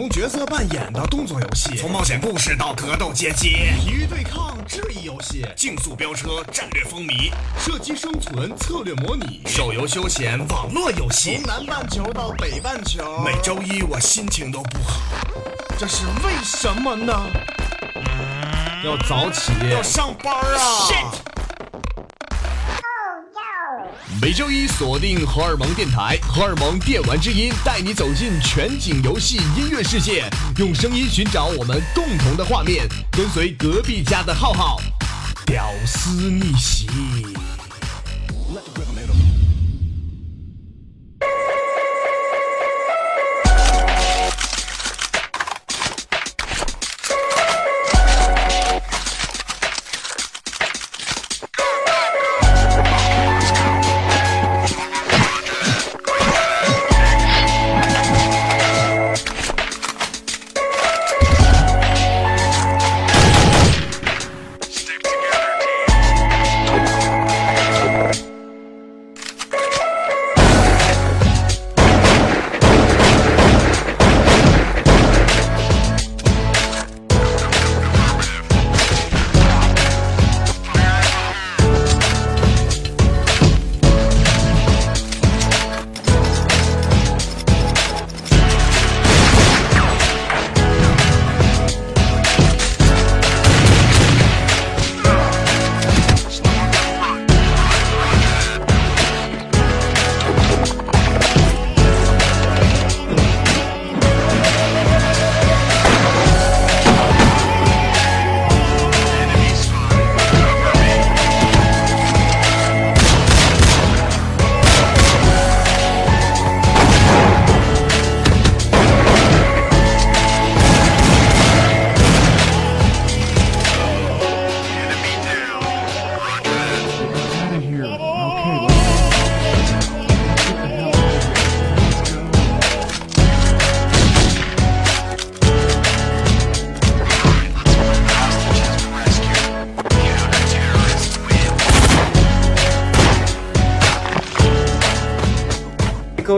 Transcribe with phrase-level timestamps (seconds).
[0.00, 3.50] 从角色扮演到动作游戏，从冒险故事到格斗街机，
[3.84, 15.02] 体育对抗、智力游戏，竞速飙车、战略风靡，射击生存、策略模拟，手游休闲、网络游戏从，南半球到北半球，每周一我心情都不好，
[15.76, 17.12] 这是为什么呢？
[18.82, 21.29] 要早起，要上班啊 Shit
[24.18, 30.28] 每周一锁定荷尔蒙电台，荷尔蒙电玩之音带你走进全景游戏音乐世界，
[30.58, 34.80] 用声音寻找我们共同的画面，跟随隔壁家的浩浩，
[35.46, 36.88] 屌丝逆袭。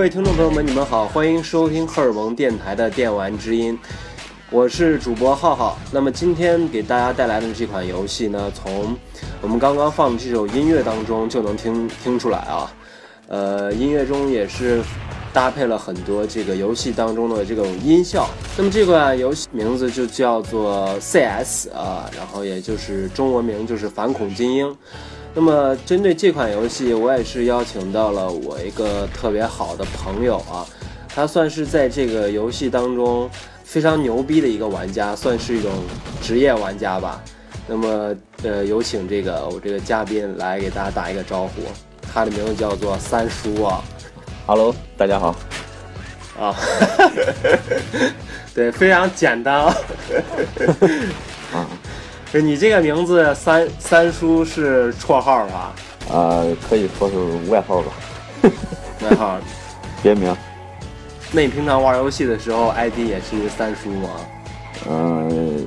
[0.03, 3.79] 各位听众朋友们，你们好，欢迎收听荷尔蒙电台的电玩之音，
[4.51, 5.79] 我是主播浩浩。
[5.93, 8.97] 那么今天给大家带来的这款游戏呢，从
[9.41, 12.75] 我们刚刚放的这首音乐当中就能听听出来啊，
[13.29, 14.83] 呃，音乐中也是
[15.33, 18.29] 搭配了很多这个游戏当中的这种音效。
[18.57, 24.77] 那么这款游戏名字就叫做 CS 啊，然后也就是中文名就是反恐精英。
[25.35, 30.67] 那么针对这款游戏，我也是邀请到了我一个特别好的朋友啊，
[31.09, 33.29] 他算是在这个游戏当中
[33.65, 35.71] 非常牛逼的一个玩家，算是一种
[36.21, 37.23] 职业玩家吧。
[37.67, 41.63] 那么呃，有请这个我这个嘉宾来给大家打一个招呼，
[42.13, 43.83] 他的名字叫做三叔啊
[44.47, 45.35] Hello，大家好。
[46.39, 46.55] 啊，
[48.55, 49.77] 对，非常简单啊。
[51.53, 51.69] 啊
[52.33, 55.73] 就你这个名字三三叔是绰号吧？
[56.11, 57.17] 啊、可以说是
[57.51, 57.93] 外号吧，
[59.03, 59.39] 外号。
[60.03, 60.35] 别名。
[61.31, 64.09] 那你平常玩游戏的时候， ID 也是三叔吗？
[64.89, 65.65] 嗯、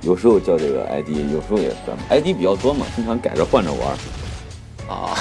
[0.00, 3.88] 有时候叫这个 ID，有时候也算 ID 比较多嘛，经常改着换着玩。
[4.88, 5.14] 啊，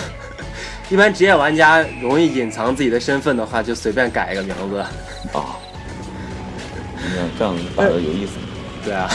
[0.90, 4.78] 一般职业玩家容易隐藏自己的身份的话，就随便改一个名字。
[5.34, 5.60] 啊，
[6.98, 8.32] 你看这样打的有意思。
[8.84, 9.10] 对啊。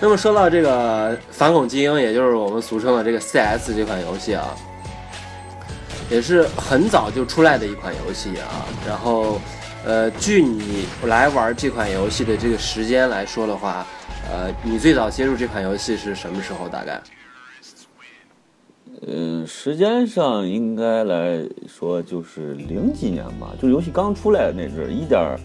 [0.00, 4.54] 那么说到这个反恐精英，也就是我们俗称的这个 CS 这款游戏啊，
[6.08, 8.64] 也是很早就出来的一款游戏啊。
[8.86, 9.40] 然后，
[9.84, 13.84] 呃，据你来玩这款游戏的这个时间来说的话，
[14.30, 16.68] 呃，你最早接触这款游戏是什么时候？
[16.68, 17.00] 大概？
[19.06, 25.36] 嗯、时间上应该来说就是零几年吧，就游戏刚出来的那阵儿，一点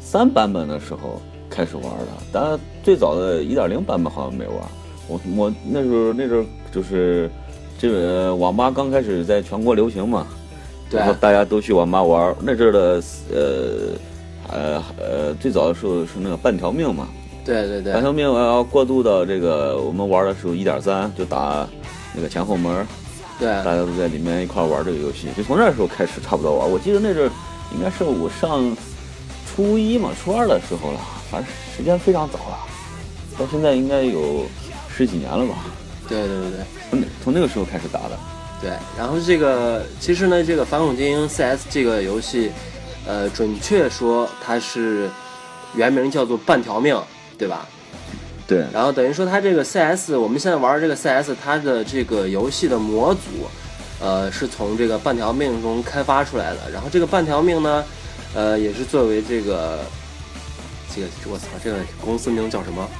[0.00, 1.20] 三版本的时候
[1.54, 2.06] 开始玩的。
[2.32, 4.56] 当然，最早的一点零版本好像没玩。
[5.06, 7.30] 我我那时候那阵儿就是
[7.78, 10.26] 这个网吧刚开始在全国流行嘛，
[10.88, 12.34] 对然后大家都去网吧玩。
[12.40, 13.38] 那阵儿的呃
[14.48, 17.08] 呃呃，最早的时候是那个半条命嘛，
[17.44, 21.68] 对对对半，条命我要过渡到这个我们玩的时候一点三就打
[22.14, 22.86] 那个前后门。
[23.38, 26.70] 对大家都在里面一块玩这个游戏，就从那时候开始差不多玩。
[26.70, 27.28] 我记得那阵
[27.74, 28.76] 应该是我上
[29.48, 31.00] 初一嘛、初二的时候了，
[31.32, 32.58] 反正时间非常早了，
[33.38, 34.44] 到现在应该有
[34.94, 35.64] 十几年了吧。
[36.06, 36.60] 对对对对。
[36.90, 38.18] 从那从那个时候开始打的。
[38.60, 42.52] 对，然后这个其实呢，这个《反恐精英 CS》这个游戏，
[43.06, 45.10] 呃，准确说它是
[45.74, 46.96] 原名叫做半条命，
[47.36, 47.66] 对吧？
[48.46, 53.20] 对，然后等于说它这个 CS，我们现在玩的这个 CS，它的这个游戏的模组，
[53.98, 56.70] 呃，是从这个半条命中开发出来的。
[56.70, 57.84] 然后这个半条命呢，
[58.34, 59.80] 呃，也是作为这个
[60.94, 62.88] 这个我操，这个公司名叫什么？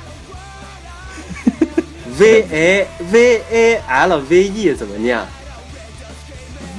[2.19, 5.19] V A V A L V E 怎么念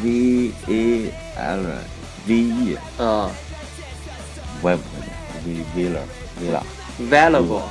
[0.04, 1.63] ？V A L
[2.27, 3.30] V E，嗯
[4.62, 4.89] 我也不会
[5.45, 6.01] 念，V V 了
[6.39, 6.63] V 了
[7.10, 7.62] ，，Valuable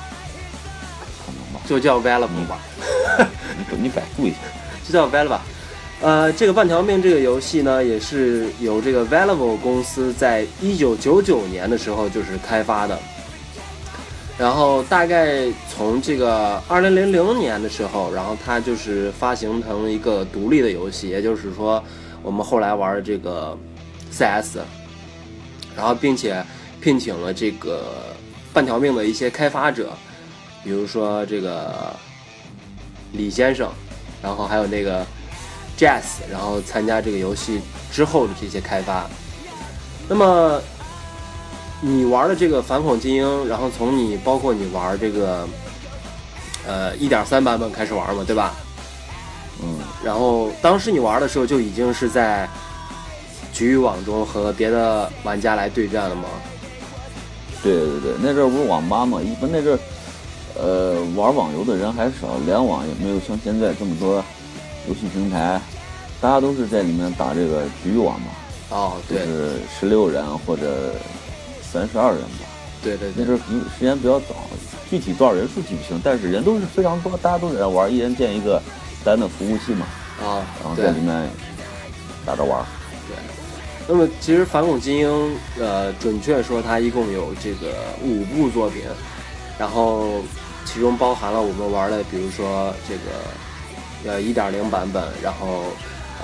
[1.25, 1.61] 可能吧？
[1.67, 2.59] 就叫 Valuable 吧。
[3.71, 4.37] 你你百度一下。
[4.85, 5.43] 就叫 Valve 吧。
[6.01, 12.99] 呃，这个半条命这个游戏呢，也是由这个 Valve 公司在一九九九年的时候就是开发的，
[14.43, 21.81] 然后大概从这个二零零零年的时候，然后它就是发行成一个独立的游戏，也就是说
[22.25, 23.57] 我们后来玩的这个
[24.11, 24.59] CS，
[25.77, 26.45] 然后并且
[26.81, 27.95] 聘请了这个
[28.53, 29.93] 半条命的一些开发者，
[30.65, 31.95] 比如说这个
[33.13, 33.71] 李先生。
[34.21, 35.05] 然后还有那个
[35.77, 37.61] Jazz，然后参加这个游戏
[37.91, 39.05] 之后的这些开发。
[40.09, 40.61] 那么
[41.85, 45.49] 你玩的这个反恐精英，然后从你包括你玩这个
[46.65, 48.55] 呃一点三版本开始玩嘛，对吧？
[49.61, 52.49] 嗯，然后当时你玩的时候就已经是在
[53.53, 56.23] 局域网中和别的玩家来对战了吗？
[57.65, 59.79] 对对对，那阵儿不是网吧嘛，一般那阵儿，
[60.55, 64.23] 呃，玩网游的人还少，联网也没有像现在这么多
[64.89, 65.61] 游戏平台，
[66.21, 68.27] 大家都是在里面打这个局域网嘛，
[68.71, 70.95] 哦，对就是十六人或者
[71.73, 72.45] 三十二人吧。
[72.83, 74.35] 对对对那阵儿因为时间比较早，
[74.91, 78.61] 具体多少人数记不清，但是人都是非常多，大家都在那玩，一人建一个
[79.05, 79.87] 单的服务器嘛，
[80.21, 81.31] 啊，然后在里面
[82.27, 82.65] 打着玩
[83.07, 83.17] 对。
[83.87, 85.09] 那么其实《反恐精英》
[85.61, 88.83] 呃，准确说它一共有这个五部作品，
[89.59, 90.21] 然后
[90.65, 95.65] 其中包含了我们玩的，比如说这个呃一点零版本，然后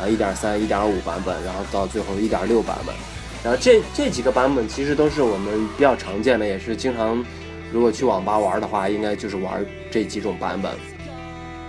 [0.00, 2.95] 呃一点三、一点五版本，然后到最后一点六版本。
[3.44, 7.25] 然后这这几个版本其实都是我们比较常见的，也是经常
[7.73, 10.73] 如果去网吧玩的话，应该就是玩这几种版本。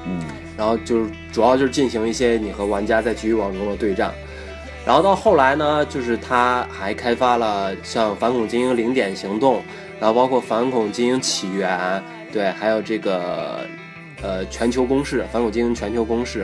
[0.06, 0.21] 嗯，
[0.57, 4.12] 然后就是主要就是进行一些你和玩家在局域网中的对战。
[4.86, 9.57] 然后到后来呢，就是他还开发了像《反恐精英零点行动》，
[10.00, 11.77] 然后包括《反恐精英起源》，
[12.33, 13.68] 对，还有这个
[14.24, 16.44] 呃全球攻势，《反恐精英全球攻势》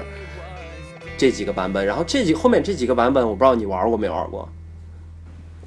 [1.18, 1.84] 这几个版本。
[1.84, 4.48] 然后这几后面这几个版本，我不知道你玩过没玩过？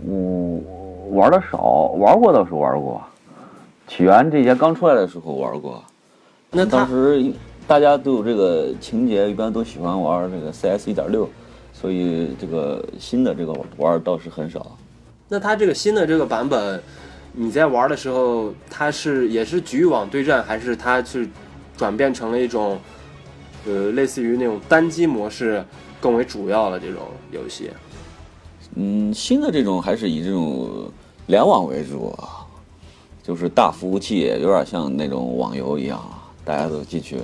[0.04, 0.60] 我
[1.10, 3.02] 玩的少，玩过倒是玩过，
[3.86, 5.82] 起源这些刚出来的时候玩过。
[6.50, 7.32] 那当时
[7.66, 11.28] 大家都有这个情节，一般都喜欢玩这个 CS 一点六，
[11.72, 14.76] 所以这个新的这个玩倒是很少。
[15.28, 16.80] 那它这个新的这个版本，
[17.32, 21.28] 你在玩的时候，它是也是局域网对战，还是它是
[21.76, 22.78] 转变成了一种，
[23.66, 25.62] 呃，类似于那种单机模式
[26.00, 27.70] 更为主要的这种游戏？
[28.74, 30.90] 嗯，新的这种还是以这种
[31.26, 32.46] 联网为主，啊，
[33.22, 36.00] 就是大服务器，有点像那种网游一样，
[36.44, 37.16] 大家都进去，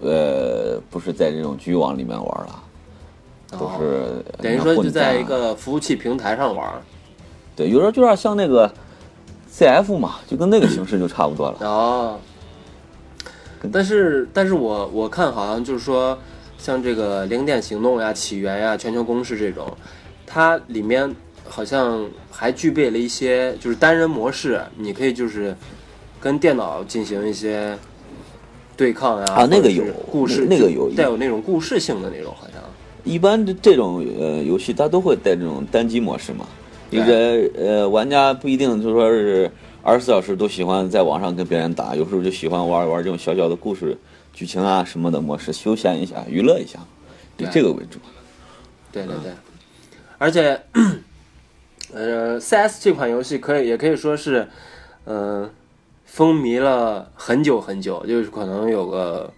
[0.00, 2.62] 呃，不是在这种局域网里面玩了，
[3.50, 6.72] 都是哦等于说就在一个服务器平台上玩。
[7.56, 8.72] 对，有时候就有点像那个
[9.52, 11.58] CF 嘛，就跟那个形式就差不多了。
[11.60, 12.18] 哦，
[13.72, 16.18] 但是但是我我看好像就是说，
[16.58, 19.66] 像这个零点行动呀、起源呀、全球攻势这种，
[20.34, 21.14] 它里面
[21.48, 25.56] 好像还具备了一些就是单人模式，你可以就是
[26.20, 27.78] 跟电脑进行一些
[28.76, 29.26] 对抗呀。
[29.32, 32.60] 啊那个有故事，那那个有带有那种故事性的那种，好像。
[33.04, 36.44] 一般这这种呃游戏，它都会带这种单机模式嘛。
[36.90, 39.48] 一个呃玩家不一定就说是
[39.84, 43.96] 二十四小时都喜欢在网上跟别人打，有时候就喜欢玩一玩这种小小的故事、
[44.32, 46.80] 剧情啊什么的模式，休闲一下、娱乐一下，
[47.36, 48.00] 以对这个为主。
[48.90, 49.32] 对对对，
[50.18, 50.60] 而且，
[51.92, 54.48] 呃，CS 这款游戏可以也可以说是，
[55.06, 55.50] 嗯、
[56.04, 59.32] 风靡了很久很久，就是可能有个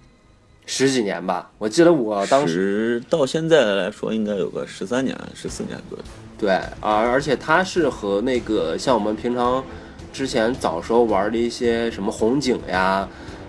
[0.67, 1.51] 十几年吧。
[1.59, 6.05] 我记得我当时时到现在来说，应该有个十三年、十四年左右。
[6.39, 9.65] 对，而而且它是和那个像我们平常
[10.13, 13.09] 之前早时候玩的一些什么红警呀，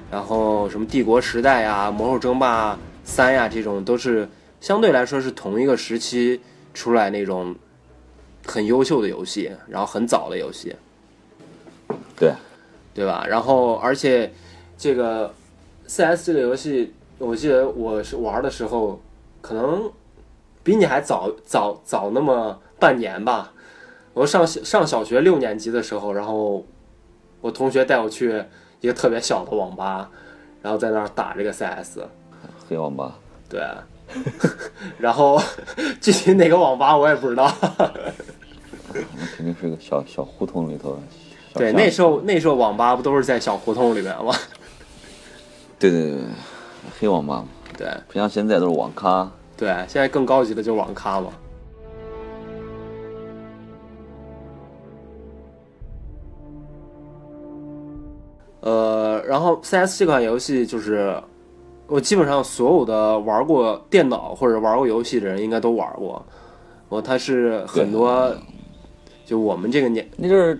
[0.09, 4.27] 然后什么帝国时代呀、魔兽争霸三呀这种，都是
[4.61, 6.39] 相对来说是同一个时期
[6.77, 7.55] 出来那种
[8.45, 10.75] 很优秀的游戏，然后很早的游戏，
[12.15, 12.31] 对，
[12.93, 13.25] 对吧？
[13.27, 14.31] 然后而且
[14.77, 15.33] 这个
[15.87, 19.01] CS 这个游戏，我记得我是玩的时候，
[19.41, 19.91] 可能
[20.63, 23.51] 比你还早早早那么半年吧。
[24.13, 26.63] 我上小上小学六年级的时候，然后
[27.41, 28.43] 我同学带我去
[28.81, 30.11] 一个特别小的网吧，
[30.61, 32.01] 然后在那儿打这个 CS，
[32.69, 33.15] 黑网吧，
[33.49, 33.59] 对，
[34.97, 35.41] 然后
[36.01, 37.51] 具体哪个网吧我也不知道。
[37.61, 40.97] 那肯定是个小小胡同里头。
[41.53, 44.33] 小 对，那时候那时候网吧不都是在小胡同里面吗？
[45.79, 46.21] 对对对对，
[46.99, 47.47] 黑网吧嘛，
[47.77, 49.29] 对不像现在都是网咖。
[49.55, 51.31] 对，现在更高级的就是网咖嘛。
[58.61, 61.21] 呃，然后 CS 这款游戏就是
[61.87, 66.23] 我基本上所有的玩过电脑或者玩过游戏的人应该都玩过。
[66.89, 68.33] 我它是很多
[69.25, 70.59] 就我们这个年那阵儿，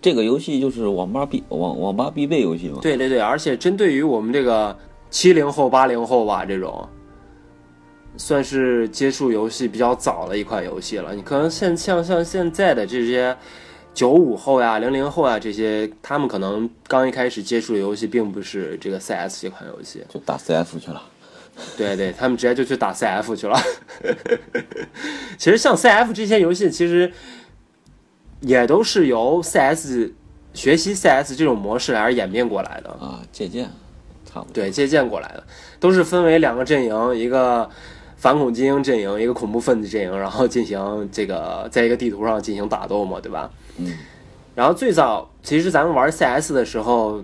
[0.00, 2.78] 这个游戏就是网吧必网网吧必备游戏嘛。
[2.80, 4.76] 对对对，而且针对于我们这个
[5.10, 6.88] 七零后、八零后吧，这种
[8.16, 11.14] 算是接触游戏比较早的一款游戏了。
[11.14, 13.36] 你可能现像像现在的这些
[13.94, 21.02] 九五后呀、零零后啊这些，他们可能刚一开始接触的游戏并不是这个 CS 这款游戏，就打 CF 去了。
[21.76, 23.58] 对对，他们直接就去打 CF 去了。
[25.36, 27.12] 其实像 CF 这些游戏，其实
[28.40, 30.12] 也都是由 CS
[30.54, 32.90] 学习 CS 这种模式而演变过来的。
[32.90, 33.68] 啊，借鉴，
[34.24, 34.52] 差不多。
[34.52, 35.42] 对，借鉴过来的，
[35.80, 37.68] 都是分为两个阵营，一个
[38.16, 43.50] 反恐精英阵营，一个恐怖分子阵营，然后进行这个在一个地图上进行打斗嘛，对吧？
[43.78, 43.92] 嗯。
[44.54, 47.22] 然后最早其实咱们玩 CS 的时候，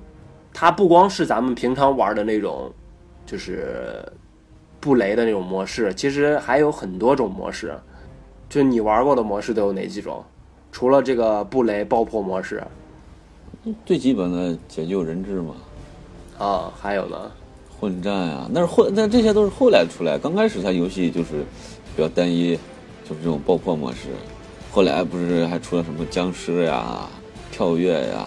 [0.53, 2.73] 它不光是咱们平常玩的那种，
[3.27, 4.05] 就是
[4.81, 7.75] 布雷的那种模式，其实还有很多种模式。
[8.49, 10.25] 就你玩过的模式都有哪几种？
[10.71, 12.63] 除了这个布雷爆破模式
[13.87, 15.55] 最基本的解救人质嘛，
[16.39, 17.17] 啊，还有呢？
[17.81, 21.45] 混战啊、那是后那这些都是后来出来，刚开始它游戏就是
[21.97, 22.57] 比较单一，
[23.05, 24.09] 就是这种爆破模式。
[24.75, 27.09] 后来不是还出了什么僵尸呀、
[27.53, 28.27] 跳跃呀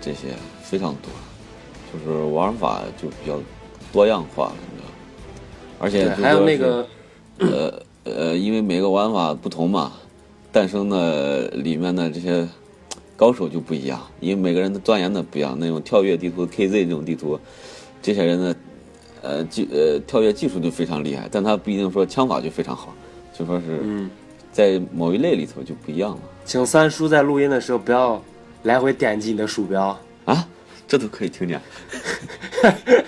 [0.00, 0.34] 这些
[0.64, 1.12] 非常多，
[1.92, 3.38] 就是玩法就比较
[3.92, 4.90] 多样化了，你知道？
[5.78, 6.84] 而且，还有那个
[7.38, 9.92] 呃呃，因为每个玩法不同嘛，
[10.50, 12.48] 诞生的里面的这些
[13.16, 15.56] 高手就不一样，因为每个人的钻研的不一样。
[15.56, 17.38] 那种跳跃地图 KZ 这种地图，
[18.02, 18.56] 这些人的
[19.22, 22.92] 呃技呃跳跃技术就非常厉害，但他不一定说枪法就非常好，
[23.32, 24.10] 就说是嗯。
[24.60, 26.18] 在某一类里头就不一样了。
[26.44, 28.22] 请三叔在录音的时候不要
[28.64, 30.46] 来回点击你的鼠标，啊，
[30.86, 31.58] 这都可以听见。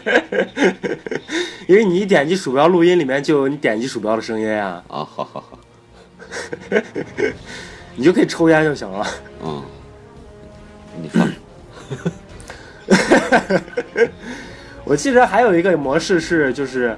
[1.68, 5.59] 因为你一点击鼠标，录音里面就有你点击鼠标的声音啊，啊，好好好，
[7.97, 9.06] 你就可以抽烟就行了。
[9.44, 9.62] 嗯，
[11.02, 11.23] 你说，
[14.85, 16.97] 我记得还有一个模式是，就是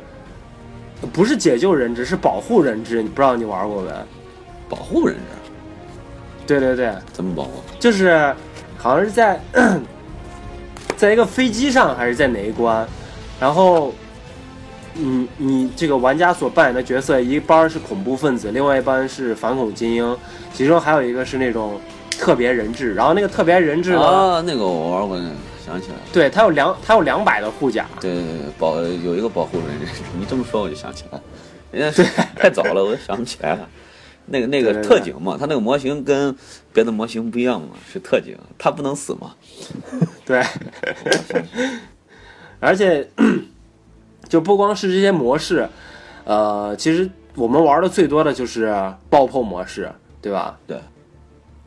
[1.12, 3.90] 不是解救人质，是保护人质，你不知道你玩过没？
[4.74, 5.50] 保护人质
[6.46, 7.62] 对对对，怎么保护？
[7.78, 8.34] 就是
[8.76, 9.40] 好像是在
[10.96, 12.86] 在一个飞机上还是在哪一关，
[13.38, 13.92] 然后。
[14.96, 20.16] 你你这个玩家所扮演的角色，一班是恐怖分子，另外一班是反恐精英，
[20.52, 21.80] 其中还有一个是那种
[22.12, 22.94] 特别人质。
[22.94, 25.30] 然后那个特别人质呢，啊，那个我玩过，那个
[25.66, 26.02] 想起来了。
[26.12, 31.20] 对他有两他有两百的护甲，对对对，保有一个保护人质， 你这么说我就想起来，
[31.72, 32.04] 人家
[32.38, 33.68] 太早了，我都想不起来了。
[34.26, 36.34] 那个那个特警嘛，他那个模型跟
[36.72, 39.34] 别的模型不一样嘛，是特警，他不能死嘛。
[40.24, 40.42] 对，
[42.60, 43.08] 而且
[44.28, 45.68] 就不光是这些模式，
[46.24, 48.74] 呃，其实我们玩的最多的就是
[49.10, 49.90] 爆破模式，
[50.22, 50.58] 对吧？
[50.66, 50.78] 对。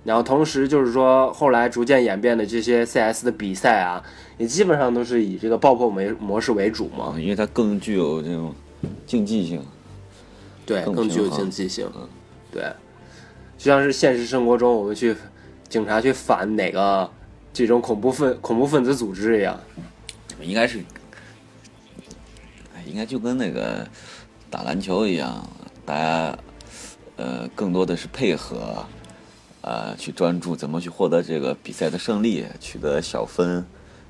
[0.03, 4.01] 然后同时就是说，后来逐渐演变的这些 CS 的比赛啊，
[4.37, 7.13] 也基本上都是以这个爆破模模式为主嘛。
[7.13, 8.55] 啊，因为它更具有这种
[9.05, 9.61] 竞技性。
[10.65, 12.07] 对，更更具有竞技性嗯。
[12.57, 12.65] 对，
[13.55, 15.15] 就像是现实生活中我们去
[15.69, 17.07] 警察去反哪个
[17.53, 19.59] 这种恐怖分恐怖分子组织一样。
[20.41, 20.79] 应该是，
[22.75, 23.87] 哎应该就跟那个
[24.49, 25.47] 打篮球一样，
[25.85, 26.35] 大家
[27.15, 28.83] 呃更多的是配合，
[29.61, 33.63] 呃去专注怎么去获得这个比赛的胜利，取得小分，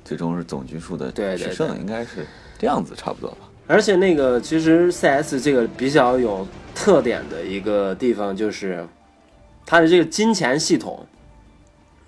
[0.05, 2.25] 最终是总局数的对对取胜，对应该是
[2.57, 3.46] 这样子差不多吧。
[3.67, 8.87] 而且那个其实 CS 这个比较有特点的一个地方就是
[9.65, 11.05] 它的这个金钱系统，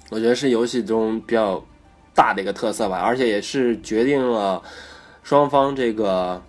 [0.10, 1.62] 我觉得是游戏中比较
[2.16, 4.62] 大的一个特色吧，而且也是决定了
[5.22, 6.42] 双方这个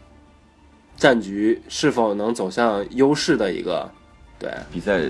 [0.96, 3.90] 战局是否能走向优势的一个
[4.38, 4.48] 对。
[4.72, 5.00] 比赛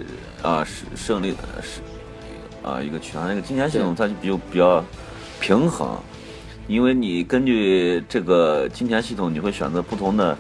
[0.42, 1.80] 啊是胜利的是
[2.62, 4.84] 啊一个取向，那个金钱系统它就比较比较
[5.40, 5.98] 平衡，
[6.70, 10.38] 因为你根据这个金钱系统，你会选择不同的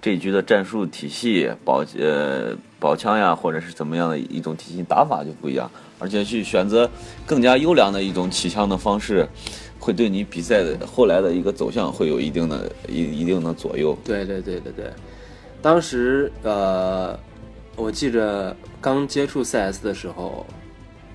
[0.00, 6.88] 这一局的战术体系，保呃宝枪呀，或者是怎么样的一种体系打法就不一样，而且去选择
[7.26, 9.26] 更加优良的一种起枪的方式，
[9.80, 13.98] 会对你比赛的后来的一个走向会有一定的一一定的左右。
[14.04, 14.88] 对对对对对，
[15.60, 17.18] 当时呃，
[17.74, 20.46] 我记着刚接触 CS 的时候，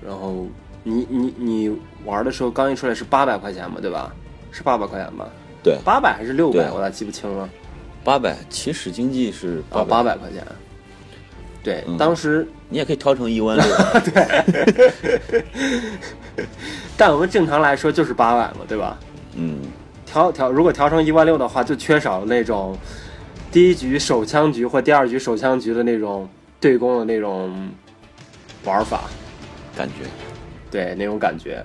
[0.06, 0.46] 然后
[0.84, 4.14] 你你你玩的时候刚一出来是八百块钱嘛，对吧？
[4.50, 5.28] 是八百块钱吧？
[5.62, 6.58] 对，八百还是六百？
[6.58, 7.48] 对我咋记不清了？
[8.04, 10.42] 八百起始经济是啊，八八百块钱。
[11.62, 13.66] 对，嗯当时你也可以调成一万六。
[14.00, 15.44] 对
[16.96, 18.98] 但我们正常来说就是八百嘛，对吧？
[19.34, 19.58] 嗯，
[20.06, 22.78] 调调如果调成一万六的话，就缺少那种
[23.52, 26.28] 第一局手枪局或第二局手枪局的那种
[26.60, 27.68] 对攻的那种
[28.64, 29.02] 玩法，
[29.76, 29.94] 感觉
[30.70, 31.62] 对那种感觉。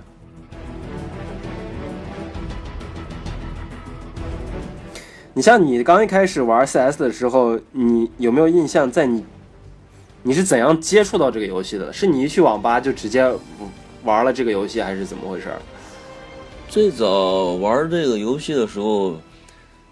[5.36, 8.90] 你像你刚一开始玩 CS 的时候，你有没有印象？
[8.92, 9.26] 在你
[10.22, 11.92] 你是怎样接触到这个游戏的？
[11.92, 13.28] 是你一去网吧就直接
[14.04, 15.48] 玩了这个游戏，还是怎么回事？
[16.70, 19.16] 最早玩这个游戏的时候，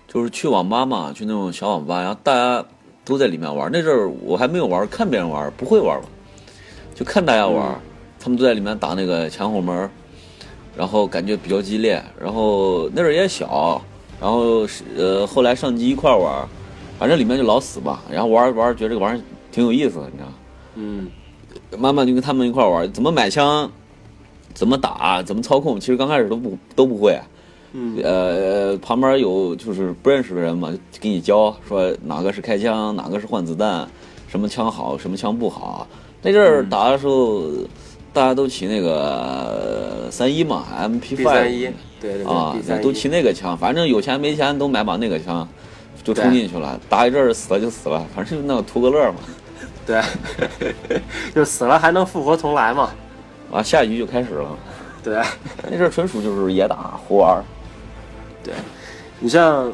[0.08, 2.64] 就是去网吧嘛，去那种小网吧，然后大家
[3.04, 3.68] 都在里面玩。
[3.74, 6.08] 那阵儿我还没有玩，看别人玩，不会玩嘛，
[6.94, 7.76] 就看大家玩，
[8.20, 9.90] 他们都在里面打那个前后门，
[10.78, 12.00] 然后感觉比较激烈。
[12.20, 13.82] 然后那阵儿也小，
[14.22, 16.48] 然后是呃后来上机一块儿玩，
[17.00, 18.04] 反正里面就老死吧。
[18.10, 20.30] 然后玩着玩着觉得这个玩意儿挺有意思的，你知道？
[20.76, 21.08] 嗯
[21.78, 23.70] 慢慢就跟他们一块儿玩，怎么买枪，
[24.54, 27.20] 怎么打，怎么操控，其实刚开始都不都不会。
[27.74, 33.88] 嗯呃，旁边有就是不认识的人嘛，就给你教说哪个是开枪，哪个是换子弹，
[34.28, 35.88] 什么枪好，什么枪不好。
[36.22, 37.50] 那阵儿打的时候，
[38.12, 39.81] 大家都骑那个
[40.12, 41.62] 三一嘛，MP B 5三一，
[42.00, 45.48] 对对对啊，都骑那个枪，反正有钱没钱都买把那个枪，
[46.04, 46.80] 就冲进去了。
[46.90, 49.20] 打一阵儿死了就死了，反正就那个图个乐嘛。
[49.88, 50.02] 对，
[51.34, 52.92] 就死了还能复活重来嘛？
[53.52, 54.48] 啊，下一局就开始了。
[55.04, 55.16] 对，
[55.64, 57.44] 那阵儿纯属就是野打胡玩。
[58.44, 58.54] 对，
[59.20, 59.72] 你像，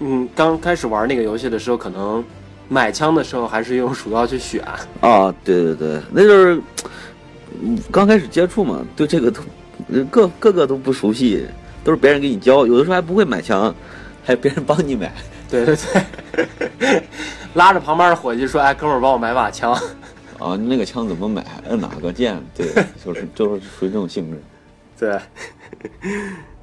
[0.00, 2.22] 嗯，刚开始玩那个游戏的时候，可能
[2.68, 4.62] 买枪的时候还是用鼠标去选，
[5.00, 6.60] 啊，对对对，那就是
[7.62, 9.40] 嗯刚开始接触嘛，对这个都
[9.92, 11.46] 呃各个个都不熟悉，
[11.82, 13.74] 都是别人给你教，有的时候还不会买枪，
[14.24, 15.12] 还有别人帮你买。
[15.50, 15.76] 对对
[16.78, 17.02] 对，
[17.54, 19.72] 拉着旁边的伙计说：“哎，哥们儿，帮我买把枪。
[20.38, 21.44] 啊，那个枪怎么买？
[21.68, 22.36] 摁哪个键？
[22.56, 22.66] 对，
[23.04, 24.42] 就是就是属于这种性质。”
[24.98, 25.18] 对，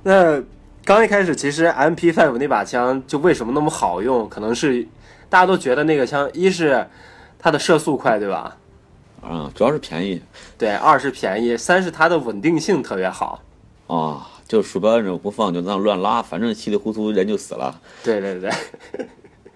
[0.03, 0.41] 那
[0.83, 4.27] 刚一开始，其实 M P five 那把枪就为什么那么好用？
[4.27, 4.85] 可能是
[5.29, 6.85] 大家都觉得那个枪，一是
[7.39, 8.57] 它的射速快，对吧？
[9.21, 10.21] 啊，主要是便宜
[10.57, 13.41] 对，二是便宜，三是它的稳定性特别好。
[13.87, 17.79] 啊，就鼠标摁着不放，就那样乱拉，反正稀里糊涂人就死了。
[18.03, 18.51] 对对对，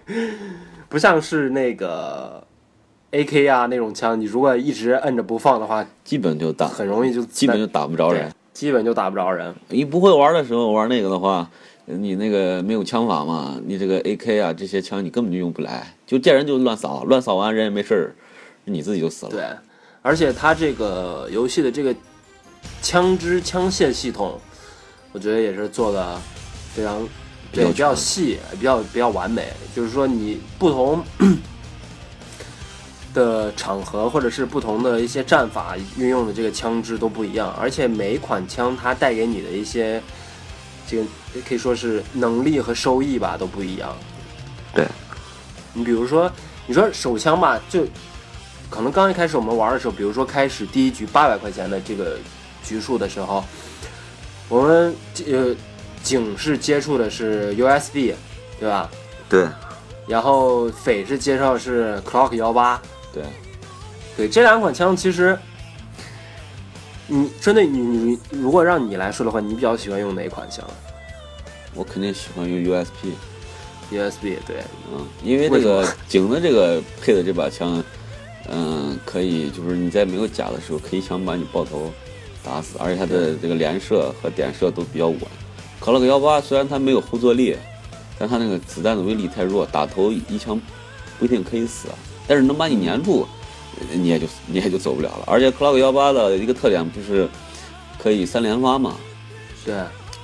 [0.88, 2.42] 不像是那个
[3.12, 9.54] AK 啊那种枪，你如果一直摁着不放的话，基本就打，很容易就基本就打不着人。，基本就打不着人。
[9.68, 11.50] 你不会玩的时候玩那个的话，
[11.86, 18.14] 你那个没有枪法嘛，你这个 AK 啊这些枪你根本就用不来，就见人就乱扫，乱扫完人也没事儿，
[18.66, 19.32] 你自己就死了。
[19.32, 19.44] 对，
[20.02, 21.94] 而且它这个游戏的这个
[22.82, 24.38] 枪支枪械系统，
[25.12, 26.20] 我觉得也是做的
[26.74, 27.08] 非常
[27.52, 29.52] 对比较细，比较比较完美。
[29.74, 31.02] 就是说你不同
[33.14, 40.02] 的场合或者是不同的一些战法运用的这个枪支都不一样，而且每一款枪它带给你的一些
[40.86, 41.04] 这个
[41.48, 43.96] 可以说是能力和收益吧都不一样。
[44.74, 44.84] 对，
[45.72, 46.30] 你比如说
[46.66, 47.86] 你说手枪吧，就
[48.76, 52.18] 可能刚一开始我们玩的时候，比如说开始第一局八百块钱的这个
[52.62, 53.42] 局数的时候，
[54.50, 54.94] 我们
[55.26, 55.56] 呃
[56.02, 58.12] 警是接触的是 USB，
[58.60, 58.90] 对吧？
[59.30, 59.48] 对。
[60.06, 62.80] 然后匪是介绍是 Clock 幺八，
[63.12, 63.24] 对，
[64.16, 65.36] 对这两款枪其实，
[67.08, 70.62] 你针对你你你如果让你来说的话，你比较喜欢用哪一款枪？
[71.74, 73.08] 我肯定喜欢用 USB。
[73.90, 74.62] USB 对，
[74.92, 77.82] 嗯，因为这个警的这个配的这把枪，
[78.48, 81.92] 嗯，可以就是你在没有甲的时候，可以想把你爆头
[82.44, 85.18] 打死，而且它的这个连射和点射都比较稳。
[85.80, 87.56] 克洛克幺八虽然它没有后坐力，
[88.18, 90.60] 但它那个子弹的威力太弱，打头一枪
[91.18, 91.88] 不一定可以死，
[92.26, 93.26] 但是能把你粘住，
[93.92, 95.24] 你也就你也就走不了了。
[95.26, 97.28] 而且克洛克幺八的一个特点不是
[97.98, 98.96] 可以三连发嘛，
[99.64, 99.74] 对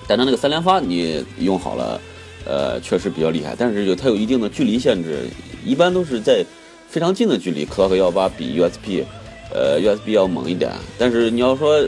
[0.07, 2.01] 但它那个三连发你用好了，
[2.45, 5.29] 呃，确实比较厉害，但是有它有一定的距离限制，
[5.65, 6.45] 一般都是在
[6.93, 9.03] 非常近的距离，Clock 幺八比 USB，
[9.51, 10.71] 呃，USB 要猛一点。
[10.99, 11.83] 但是你要说，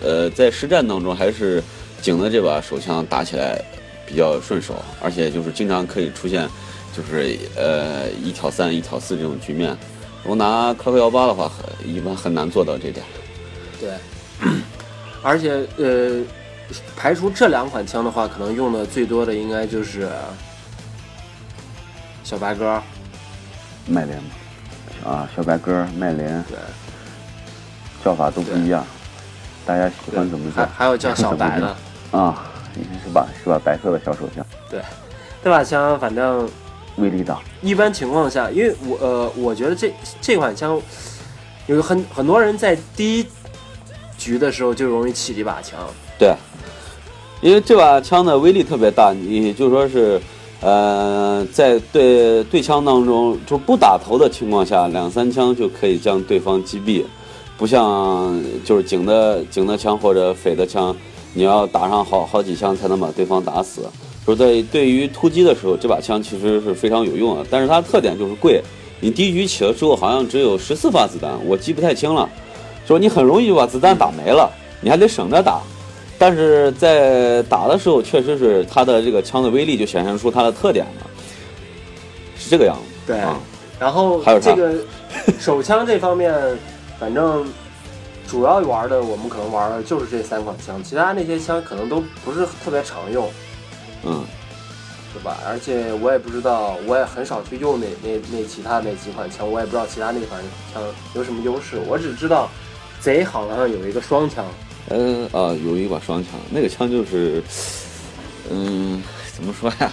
[0.00, 1.60] 呃，在实战当中，还是
[2.00, 3.60] 警的这把手枪打起来
[4.06, 6.48] 比较顺手，而且就是经常可以出现，
[6.96, 9.76] 就是呃一挑三、一挑四这种局面，
[10.22, 13.04] 如果拿克克幺八的话，很一般很难做到这点。
[13.80, 13.90] 对，
[15.20, 16.22] 而且呃，
[16.94, 20.08] 排除这两款枪的话，可能用的最多的应该就是
[22.22, 22.80] 小白鸽。
[23.86, 24.14] 麦林
[25.04, 26.56] 啊，小白鸽、麦林，对，
[28.02, 28.82] 叫法都不一样，
[29.66, 30.62] 大家喜欢怎么叫？
[30.62, 31.76] 还还有叫 小白的
[32.10, 32.46] 啊，
[33.04, 33.28] 是吧？
[33.42, 33.60] 是吧？
[33.62, 34.44] 白色的小手枪。
[34.70, 34.80] 对，
[35.42, 36.48] 这把枪反正
[36.96, 37.38] 威力大。
[37.60, 40.80] 一般情况下，因为我呃，我觉得这这款枪
[41.66, 43.26] 有很很多人在第一
[44.16, 45.78] 局的时候就容易起这把枪。
[46.18, 46.34] 对，
[47.42, 50.18] 因为这把枪的威力特别大，你就说是。
[50.64, 57.04] 呃，在对对枪当中，就不打头的情况下，两三枪就可以将对方击毙，
[57.58, 60.96] 不像就是警的警的枪或者匪的枪，
[61.34, 63.82] 你要打上好好几枪才能把对方打死。
[64.24, 68.62] 说在对于突击的时候，这把枪其实是非常有用的，但是它的特点就是贵。
[69.00, 72.26] 你第一局起了之后，好像只有十四发子弹，我记不太清了。
[72.86, 74.50] 说你很容易就把子弹打没了，
[74.80, 75.60] 你还得省着打。
[76.18, 81.10] 但是在打的时候，确实是它的这个枪的威力就显现出它的特点了，
[82.38, 82.82] 是这个样子。
[83.06, 83.20] 对，
[83.78, 84.74] 然后还有这个
[85.38, 86.32] 手枪这方面，
[86.98, 87.44] 反正
[88.26, 93.28] 主要玩的我们可能玩的就是这三款枪，其他那些枪可能都不是特别常用，
[94.04, 94.24] 嗯，
[95.12, 95.36] 对吧？
[95.46, 100.40] 而且我也不知道，我也很少去用那那那其他那几款枪，我也不知道其他那款
[100.72, 100.82] 枪
[101.14, 102.48] 有什么优势，我只知道
[103.00, 104.46] 贼好像有一个双枪。
[104.88, 107.42] 嗯啊，有一把双枪，那个枪就是，
[108.50, 109.02] 嗯，
[109.34, 109.92] 怎么说呀？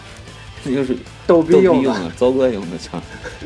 [0.64, 3.02] 那就是逗逼用的，糟哥用的枪，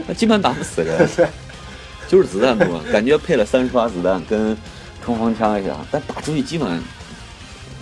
[0.08, 1.08] 那基本打不死人，
[2.10, 4.58] 就是子弹多，感觉配了三十发子弹跟
[5.04, 6.82] 冲锋枪一样，但打出去基本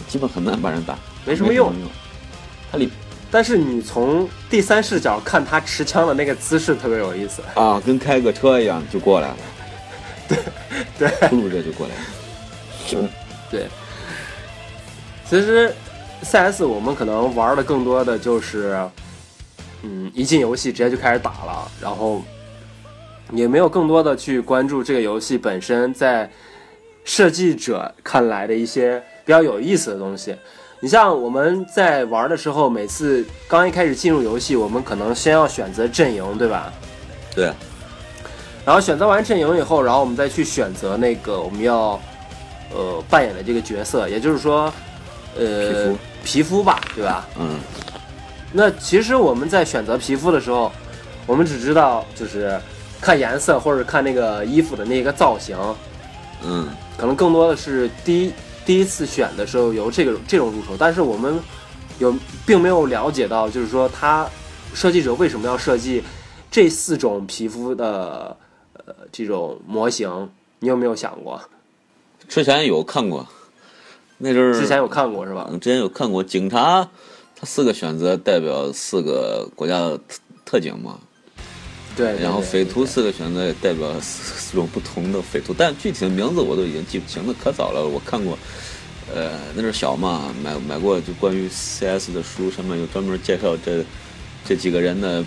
[0.08, 0.96] 基本很难把人打，
[1.26, 1.74] 没什么用。
[2.72, 2.92] 它里，
[3.32, 9.38] 但是你从第三视角看他持枪的那个姿势特别有意思啊，跟开个车一样就过来了，
[10.28, 10.38] 对
[11.00, 12.02] 对，突兀着就过来了，
[12.86, 12.98] 是。
[13.54, 13.68] 对，
[15.30, 15.72] 其实
[16.24, 18.76] CS 我们可能玩的更多的就是，
[19.84, 22.24] 嗯，一进游戏直接就开始打了，然后
[23.32, 26.28] 也没有更多的去关注这个游戏本身在
[27.04, 30.36] 设计者看来的一些比较有意思的东西。
[30.80, 36.74] 你像我们在玩的时候，每次刚一开始进入游戏，我们可能先要选择阵营，对吧？
[37.36, 37.54] 对。
[38.66, 42.02] 然后选择完阵营以后，然后我们再去选择那个我们要。
[42.74, 44.74] 呃，扮演的这个角色，也就是说，
[45.38, 47.28] 呃，皮肤吧，对吧？
[47.40, 47.60] 嗯。
[48.52, 50.72] 那其实我们在选择皮肤的时候，
[51.26, 52.60] 我们只知道就是
[53.00, 55.58] 看颜色或者看那个衣服的那个造型。
[56.44, 56.70] 嗯。
[56.98, 58.34] 可能更多的是第一
[58.66, 61.40] 第一次选的时候由这个这种入手，但是我们
[62.00, 62.14] 有
[62.46, 64.28] 并没有了解到，就是说他
[64.74, 66.04] 设计者为什么要设计
[66.52, 68.38] 这四种皮肤的
[68.74, 70.30] 呃这种模型？
[70.60, 71.42] 你有没有想过？
[72.34, 73.28] 之前有看过，
[74.18, 75.48] 那阵儿之前有看过是吧？
[75.62, 76.90] 之前有看过，警察
[77.36, 80.98] 他四个选择代表四个国家的特特警嘛。
[81.96, 82.18] 对。
[82.20, 87.88] 然后匪徒四个选择也代表四四种不同的匪徒，但具体的名字我都已经记不清了，可早了。
[87.88, 88.36] 我看过，
[89.14, 93.86] 呃，那阵小嘛，买买过就关于 CS 的书，上面有专门介绍这
[94.44, 95.24] 这几个人的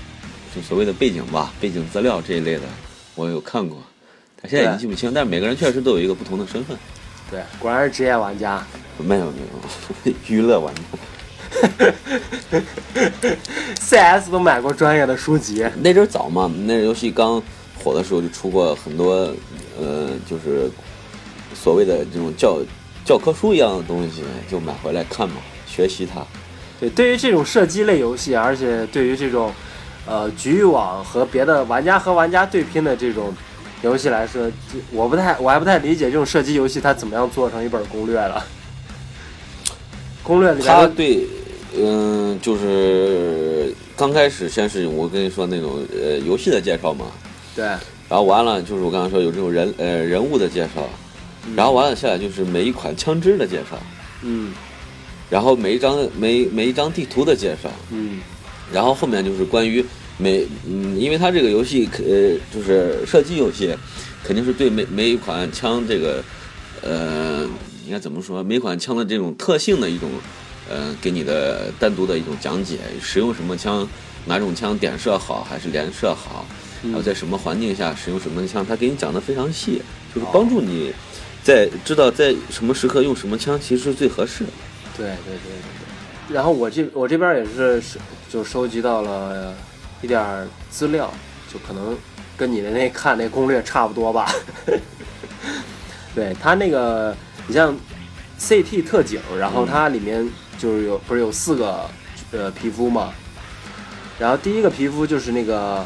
[0.53, 2.62] 就所谓的背景吧，背景资料这一类的，
[3.14, 3.79] 我有看过。
[4.42, 6.77] 但现在已经记不清，但是每个人确实都有一个不同的身份。
[7.30, 8.62] 对，果然是职业玩家。
[8.98, 9.38] 没有没
[10.04, 10.80] 有，娱乐玩家。
[13.80, 15.66] CS 都买过专业的书籍。
[15.80, 17.42] 那阵早嘛，那游戏刚
[17.82, 19.34] 火的时候就出过很多，
[19.78, 20.70] 呃，就是
[21.54, 22.60] 所谓的这种教
[23.04, 25.36] 教科书一样的东西，就买回来看嘛，
[25.66, 26.24] 学习它。
[26.78, 29.52] 对，对于这种射击类游戏，而且对于这种
[30.06, 33.34] 呃局域网和别的玩家和玩家对拼的这种。
[33.87, 34.51] 游戏来说，
[34.92, 38.44] 我不太，我还不太理解这种射击游戏它怎么样做成一本攻略了。
[40.22, 41.25] 攻略里面，他对，
[41.79, 47.07] 嗯，就是刚开始先是我跟你说那种呃游戏的介绍嘛，
[47.55, 47.79] 对，然
[48.11, 50.88] 后完了就是我刚才说有这种人呃人物的介绍，
[51.55, 53.79] 然后完了下来就是每一款枪支的介绍，
[54.22, 54.53] 嗯，
[55.31, 58.20] 然后每一张每每一张地图的介绍，嗯，
[58.72, 59.85] 然后后面就是关于。
[60.18, 63.76] 每嗯，因为它这个游戏呃，就是射击游戏，
[64.24, 66.24] 肯定是对每每一款枪这个
[66.83, 67.44] 呃，
[67.85, 68.42] 应该怎么说？
[68.42, 70.11] 每款枪的这种特性的一种
[70.70, 73.87] 呃，给你的单独的一种讲解，使用什么枪，
[74.24, 76.46] 哪种枪点射好还是连射好，
[76.83, 79.83] 然后在什么环境下使用什么枪，他给你讲的非常细，
[80.14, 80.92] 就是帮助你
[81.42, 84.50] 在知道在什么时刻用什么枪其实是最合适的。
[84.96, 85.52] 对对对
[86.29, 86.35] 对。
[86.35, 87.83] 然后我这我这边也是
[88.31, 89.55] 就收集到了。
[90.02, 91.12] 一点资料，
[91.52, 91.96] 就可能
[92.37, 94.30] 跟你的那看那攻略差不多吧。
[96.14, 97.14] 对它那个，
[97.46, 97.76] 你像
[98.38, 100.28] CT 特警，然后它里面
[100.59, 101.88] 就是有不是有四个
[102.32, 103.12] 呃皮肤嘛？
[104.18, 105.85] 然后第一个皮肤就是那个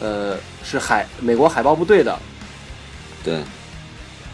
[0.00, 2.18] 呃是海美国海豹部队的，
[3.22, 3.42] 对，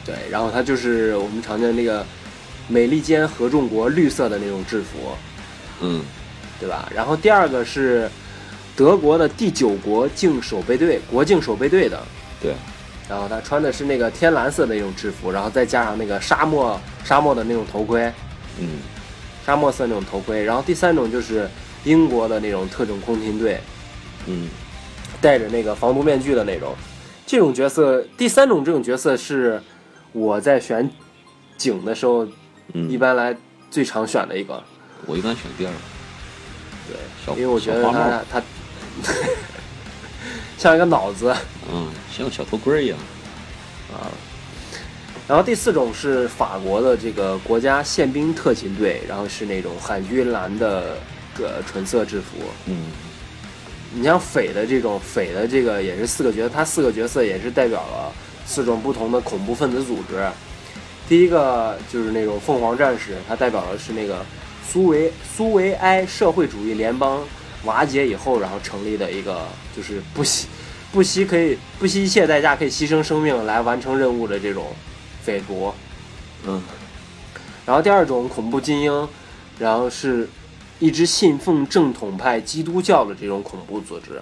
[0.05, 2.07] 对，然后它就是我们常见的那个
[2.69, 5.17] 美利坚合众国绿色的那种制服，
[5.81, 6.01] 嗯
[6.61, 6.89] 对吧？
[6.95, 8.09] 然后第二个是
[8.77, 12.03] 德国的第九国境守备队国境守备队的，
[12.41, 12.55] 对，
[13.09, 18.13] 然后他穿的是那个天蓝色的那种制服，然后再加上那个沙漠沙漠的那种头盔，
[18.59, 18.69] 嗯。
[19.47, 20.43] 沙漠色那种头盔。
[20.43, 21.47] 然后第三种就是
[21.85, 23.61] 英国的那种特种空勤队，
[24.27, 24.49] 嗯。
[25.21, 26.75] 戴着那个防毒面具的那种。
[27.27, 29.61] 这种角色，第三种这种角色是
[30.13, 30.91] 我在选
[31.57, 32.27] 警的时候
[32.73, 33.37] 嗯，一般来
[33.71, 34.63] 最常选的一个，
[35.07, 35.79] 我一般选第二个，
[36.89, 38.43] 对，因为我觉得他他
[40.59, 41.35] 像一个脑子。
[41.73, 42.99] 嗯，像个小头盔一样，
[43.93, 44.07] 啊。
[45.27, 50.99] 然后第四种是法国的这个国家宪兵特勤队，然后是那种海军蓝的
[51.39, 52.37] 呃纯色制服。
[52.67, 52.93] 嗯
[53.97, 58.13] 你像匪的这种匪的这个也是四个角色，它四个角色也是代表了
[58.45, 60.29] 四种不同的恐怖分子组织。
[61.09, 64.25] 第一个就是那种凤凰战士，它代表的是那个
[64.69, 67.23] 苏维苏维埃社会主义联邦
[67.65, 69.47] 瓦解以后，然后成立的一个
[69.77, 70.47] 就是不惜
[70.93, 74.67] 不惜可以不惜一切代价可以牺牲生命来完成任务的这种
[75.23, 75.73] 匪徒。
[76.47, 76.63] 嗯
[77.67, 79.09] 然后第二种恐怖精英，
[79.59, 80.29] 然后是
[80.79, 84.21] 一支信奉正统派基督教的这种恐怖组织。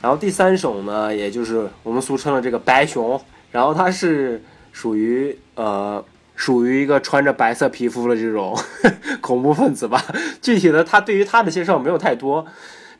[0.00, 6.02] 然后第三种呢，也就是我们俗称的这个白熊，然后它是属于呃
[6.34, 8.58] 属于一个穿着白色皮肤的这种
[9.20, 10.04] 恐怖分子吧。
[10.40, 12.46] 具体的，他对于他的介绍没有太多，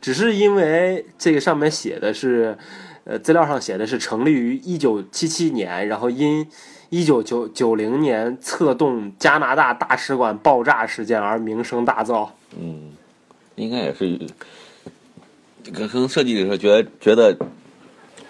[0.01, 2.57] 只是因为这个上面写的是，
[3.03, 6.47] 呃，资料上写的是成立于一九七七年，然后因
[6.89, 12.29] 一九九九零年策动加拿大大使馆爆炸事件而名声大噪。
[12.57, 12.91] 嗯，
[13.55, 14.19] 应该也是，
[15.63, 17.35] 这个可能设计的时候觉得觉得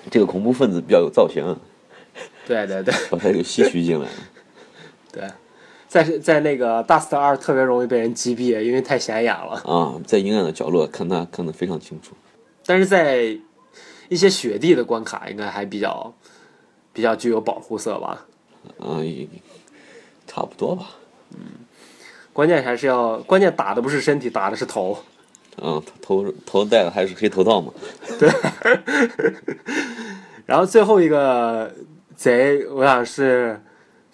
[0.10, 1.44] 这个恐怖分子比较有造型，
[2.48, 4.12] 对对对把他给吸取进来了。
[5.14, 5.24] 对，
[5.88, 9.62] 在在那个大 Star 二特别容易被人击毙，因为太显眼了。
[9.66, 12.14] 啊，在阴暗的角落看他看得非常清楚。
[12.66, 13.38] 但是在
[14.10, 16.14] 一些雪地的关卡，应该还比较
[16.92, 18.26] 比较具有保护色吧。
[18.80, 19.28] 啊，也
[20.28, 20.90] 差不多吧。
[21.32, 21.40] 嗯
[22.34, 24.98] 关键还是要关键打的不是身体，打的是头。
[25.62, 27.72] 嗯，头头戴的还是黑头套嘛。
[28.18, 28.28] 对
[30.48, 31.72] 然后最后一个
[32.16, 33.62] 贼，我想是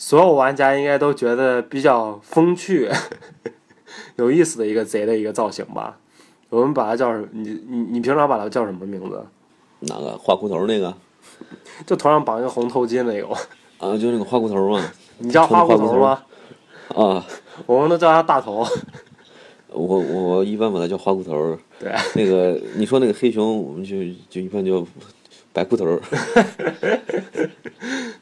[0.01, 2.89] 所有玩家应该都觉得比较风趣、
[4.15, 5.99] 有意思的一个贼的一个造型吧。
[6.47, 7.27] 我们把它叫什么？
[7.33, 9.21] 你你你平常把它叫什么名字？
[9.81, 10.93] 哪个花裤头那个？
[11.85, 13.27] 就头上绑一个红头巾那个，
[13.77, 14.81] 啊，就那个花裤头嘛。
[15.19, 16.23] 你叫花裤头吗？
[16.95, 17.25] 啊，
[17.65, 18.65] 我们都叫他大头。
[19.67, 21.57] 我我一般把它叫花裤头。
[21.77, 23.97] 对，那个你说那个黑熊，我们就
[24.29, 24.83] 就一般叫
[25.51, 25.99] 白裤头，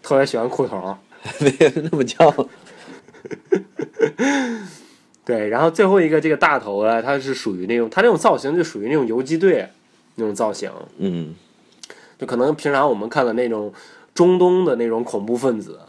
[0.02, 0.98] 特别喜欢裤头。
[1.40, 2.50] 没有那么叫。
[5.26, 9.68] 对，然后最后一个这个大头啊，他是属于那种，他那种造型就属于那种游击队
[10.16, 11.36] 那种造型，嗯
[12.18, 13.74] 就可能平常我们看的那种
[14.13, 15.80] 中东的那种恐怖分子，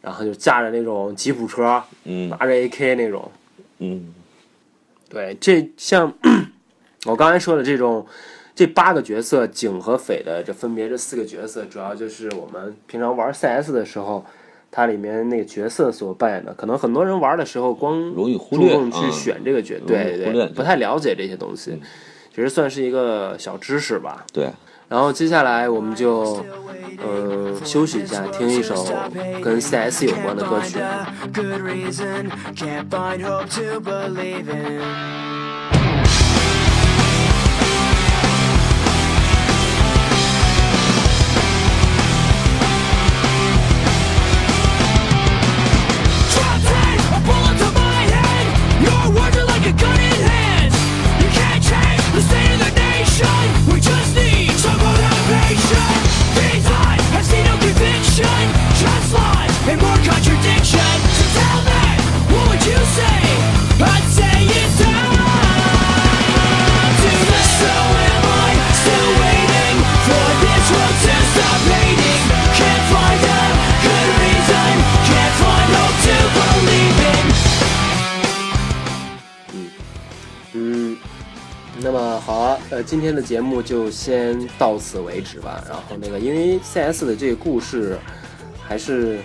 [0.00, 3.30] 然后就驾着那种吉普车，嗯拿着 AK 那种。
[3.78, 4.12] 嗯
[5.08, 6.12] 对，这像
[7.06, 8.04] 我刚才说的这种
[8.56, 14.26] 这八个角色，警和匪的这分别这四个角色，主要就是我们平常玩 CS 的时候，
[14.76, 16.52] 它里面那个角色所扮演的。
[16.54, 21.80] 可能很多人玩的时候光容易忽略注重去啊选这个角，容易对对对，不太了解这些东西嗯，
[22.34, 24.26] 其实算是一个小知识吧。
[24.32, 24.50] 对，
[24.88, 26.44] 然后接下来我们就
[27.00, 28.84] 呃休息一下，听一首
[29.40, 30.80] 跟 CS 有关的歌曲。
[82.74, 85.62] 呃，今天的节目就先到此为止吧。
[85.68, 87.96] 然后那个，因为 CS 的这个故事
[88.66, 89.20] 还是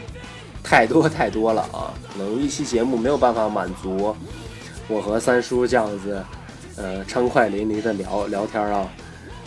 [0.64, 4.16] 太多太多了啊，可能一期节目没有办法满足
[4.88, 6.24] 我和三叔这样子，
[6.76, 8.88] 呃，畅快淋漓的聊聊天啊。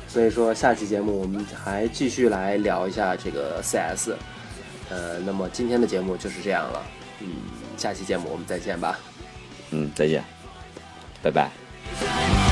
[0.09, 4.11] 所以说，下期节目我们还继续来聊一下这个 CS。
[4.91, 6.83] 呃，那么今天的节目就是这样了，
[7.21, 7.29] 嗯，
[7.77, 8.99] 下期节目我们再见吧。
[9.71, 10.25] 嗯，再见，
[11.23, 12.52] 拜拜。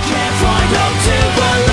[0.72, 1.69] 要去婚了。